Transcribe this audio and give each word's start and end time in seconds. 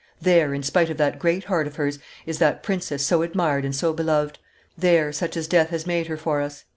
"There, 0.19 0.51
in 0.55 0.63
spite 0.63 0.89
of 0.89 0.97
that 0.97 1.19
great 1.19 1.43
heart 1.43 1.67
of 1.67 1.75
hers, 1.75 1.99
is 2.25 2.39
that 2.39 2.63
princess 2.63 3.05
so 3.05 3.21
admired 3.21 3.63
and 3.63 3.75
so 3.75 3.93
beloved; 3.93 4.39
there, 4.75 5.11
such 5.13 5.37
as 5.37 5.47
Death 5.47 5.69
has 5.69 5.85
made 5.85 6.07
her 6.07 6.17
for 6.17 6.41
us!" 6.41 6.63